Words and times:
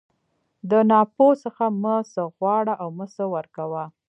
د 0.69 0.71
ناپوه 0.89 1.31
څخه 1.43 1.65
مه 1.81 1.95
څه 2.13 2.21
غواړه 2.35 2.73
او 2.81 2.89
مه 2.97 3.05
څه 3.15 3.23
ورکوه. 3.35 3.83